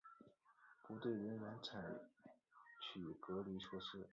[0.81, 1.79] 不对人员采
[2.81, 4.09] 取隔离措施